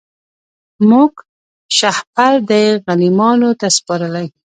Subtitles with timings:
[0.89, 1.11] موږ
[1.77, 4.27] شهپر دی غلیمانو ته سپارلی